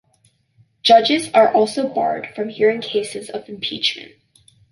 Judges 0.81 1.29
are 1.31 1.53
also 1.53 1.87
barred 1.87 2.29
from 2.33 2.49
hearing 2.49 2.81
cases 2.81 3.29
of 3.29 3.47
impeachment. 3.47 4.13